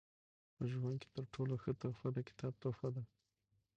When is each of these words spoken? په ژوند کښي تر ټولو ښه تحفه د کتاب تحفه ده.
په 0.55 0.63
ژوند 0.71 0.99
کښي 1.01 1.09
تر 1.15 1.25
ټولو 1.33 1.53
ښه 1.61 1.71
تحفه 1.81 2.09
د 2.13 2.17
کتاب 2.29 2.53
تحفه 2.63 2.89
ده. 2.95 3.03